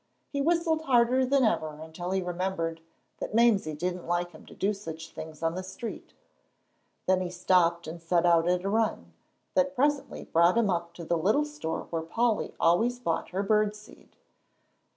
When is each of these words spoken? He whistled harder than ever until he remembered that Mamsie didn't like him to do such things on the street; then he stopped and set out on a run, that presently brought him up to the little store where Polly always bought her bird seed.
He 0.31 0.41
whistled 0.41 0.81
harder 0.85 1.27
than 1.27 1.43
ever 1.43 1.79
until 1.79 2.09
he 2.09 2.23
remembered 2.23 2.81
that 3.19 3.35
Mamsie 3.35 3.75
didn't 3.75 4.07
like 4.07 4.31
him 4.31 4.47
to 4.47 4.55
do 4.55 4.73
such 4.73 5.11
things 5.11 5.43
on 5.43 5.53
the 5.53 5.61
street; 5.61 6.15
then 7.05 7.21
he 7.21 7.29
stopped 7.29 7.85
and 7.85 8.01
set 8.01 8.25
out 8.25 8.49
on 8.49 8.65
a 8.65 8.69
run, 8.71 9.13
that 9.53 9.75
presently 9.75 10.23
brought 10.23 10.57
him 10.57 10.71
up 10.71 10.95
to 10.95 11.05
the 11.05 11.19
little 11.19 11.45
store 11.45 11.85
where 11.91 12.01
Polly 12.01 12.55
always 12.59 12.97
bought 12.97 13.29
her 13.29 13.43
bird 13.43 13.75
seed. 13.75 14.15